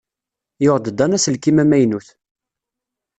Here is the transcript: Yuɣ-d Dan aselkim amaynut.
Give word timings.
Yuɣ-d 0.63 0.87
Dan 0.97 1.15
aselkim 1.17 1.57
amaynut. 1.63 2.07